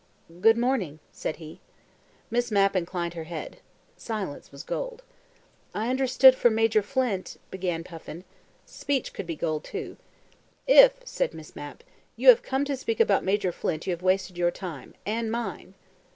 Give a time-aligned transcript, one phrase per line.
[0.41, 1.59] "Good morning," said he.
[2.31, 3.57] Miss Mapp inclined her head.
[3.95, 5.03] Silence was gold.
[5.75, 8.23] "I understood from Major Flint" began Puffin.
[8.65, 9.97] Speech could be gold too.
[10.65, 11.83] "If," said Miss Mapp,
[12.15, 14.95] "you have come to speak about Major Flint you have wasted your time.
[15.05, 15.75] And mine!"